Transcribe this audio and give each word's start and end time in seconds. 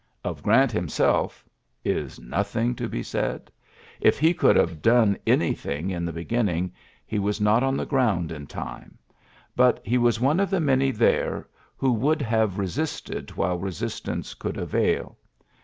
•.Of 0.31 0.41
Grant 0.41 0.71
himself— 0.71 1.45
is 1.85 2.19
nothing 2.19 2.73
to 2.73 2.89
be 2.89 3.03
saidt... 3.03 3.49
If 3.99 4.17
he 4.17 4.33
could 4.33 4.55
have 4.55 4.81
done 4.81 5.15
any 5.27 5.53
thing 5.53 5.91
in 5.91 6.05
the 6.05 6.11
beginning, 6.11 6.73
he 7.05 7.19
was 7.19 7.39
not 7.39 7.61
on 7.61 7.77
the 7.77 7.85
ground 7.85 8.31
in 8.31 8.47
time.... 8.47 8.97
But 9.55 9.79
he 9.85 9.99
was 9.99 10.19
one 10.19 10.39
of 10.39 10.49
the 10.49 10.59
many 10.59 10.89
there 10.89 11.47
who 11.77 11.91
would 11.91 12.23
have 12.23 12.57
re 12.57 12.65
sisted 12.65 13.29
while 13.35 13.59
resistance 13.59 14.33
could 14.33 14.57
avail. 14.57 15.19